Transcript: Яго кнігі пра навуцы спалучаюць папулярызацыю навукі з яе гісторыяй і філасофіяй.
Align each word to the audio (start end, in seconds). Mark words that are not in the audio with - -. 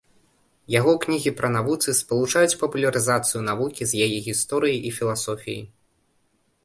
Яго 0.75 0.93
кнігі 1.03 1.33
пра 1.41 1.51
навуцы 1.55 1.93
спалучаюць 1.99 2.57
папулярызацыю 2.61 3.41
навукі 3.51 3.83
з 3.93 4.09
яе 4.09 4.17
гісторыяй 4.29 4.79
і 4.89 4.99
філасофіяй. 5.01 5.63